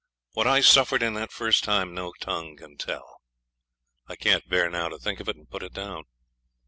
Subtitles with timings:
[0.31, 3.21] What I suffered in that first time no tongue can tell.
[4.07, 6.05] I can't bear now to think of it and put it down.